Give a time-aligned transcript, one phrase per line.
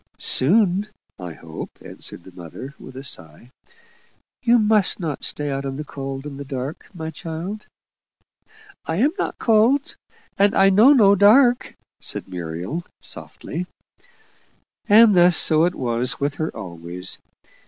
[0.17, 0.87] "Soon,
[1.19, 3.51] I hope," answered the mother, with a sigh.
[4.41, 7.67] "You must not stay out in the cold and the dark, my child."
[8.87, 9.95] "I am not cold,
[10.39, 13.67] and I know no dark," said Muriel, softly.
[14.89, 17.19] And thus so it was with her always.